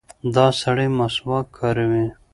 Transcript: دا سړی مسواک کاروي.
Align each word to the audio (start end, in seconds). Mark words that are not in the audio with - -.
دا 0.35 0.47
سړی 0.61 0.87
مسواک 0.97 1.45
کاروي. 1.57 2.05